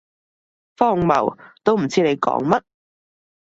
[0.77, 2.63] 荒謬，都唔知你講乜